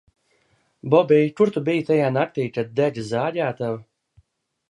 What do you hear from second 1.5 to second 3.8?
tu biji tajā naktī, kad dega zāģētava?